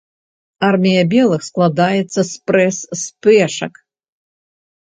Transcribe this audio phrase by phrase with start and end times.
[0.69, 3.73] Армія белых складаецца спрэс з пешак.